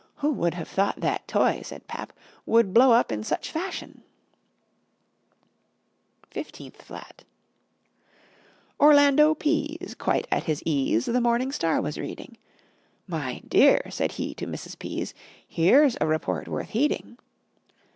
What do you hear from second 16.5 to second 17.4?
heeding."